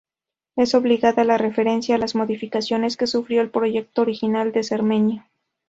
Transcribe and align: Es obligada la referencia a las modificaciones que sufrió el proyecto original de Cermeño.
Es 0.55 0.73
obligada 0.73 1.23
la 1.23 1.37
referencia 1.37 1.93
a 1.93 1.99
las 1.99 2.15
modificaciones 2.15 2.97
que 2.97 3.05
sufrió 3.05 3.39
el 3.43 3.51
proyecto 3.51 4.01
original 4.01 4.51
de 4.51 4.63
Cermeño. 4.63 5.27